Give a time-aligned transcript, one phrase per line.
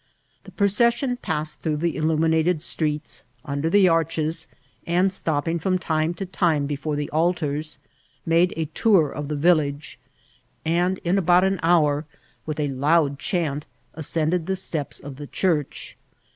[0.45, 0.51] The.
[0.51, 4.47] procession passed through the illuminated streets, under the arches,
[4.87, 7.77] and stopping from time to time before the altars,
[8.25, 9.99] made the tour of the village,
[10.65, 12.07] and in about an hour,
[12.47, 15.93] with a loud chant, ascended the steps of the ohurch.